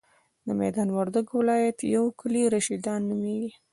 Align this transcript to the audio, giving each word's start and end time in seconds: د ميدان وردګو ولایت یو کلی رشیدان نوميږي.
د 0.45 0.47
ميدان 0.61 0.87
وردګو 0.97 1.33
ولایت 1.41 1.77
یو 1.95 2.03
کلی 2.19 2.43
رشیدان 2.55 2.99
نوميږي. 3.09 3.51